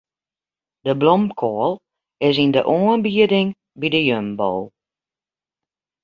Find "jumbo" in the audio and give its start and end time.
4.09-4.51